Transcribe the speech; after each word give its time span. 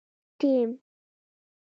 ټیم 0.39 0.69